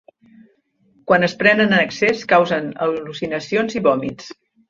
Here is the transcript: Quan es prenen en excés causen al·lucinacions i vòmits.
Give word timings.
Quan 1.09 1.25
es 1.27 1.35
prenen 1.43 1.75
en 1.75 1.83
excés 1.83 2.25
causen 2.33 2.71
al·lucinacions 2.87 3.77
i 3.81 3.85
vòmits. 3.91 4.35